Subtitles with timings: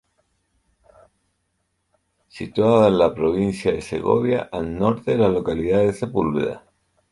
[2.27, 6.65] Situada en la provincia de Segovia al Norte de la localidad de Sepúlveda.